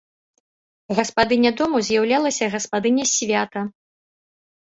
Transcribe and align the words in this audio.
Гаспадыня 0.99 1.51
дому 1.59 1.77
з'яўлялася 1.89 2.45
гаспадыняй 2.55 3.07
свята. 3.15 3.61